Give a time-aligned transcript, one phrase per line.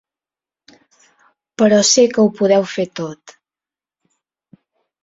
[1.63, 3.39] Però sé que ho podeu fer tot.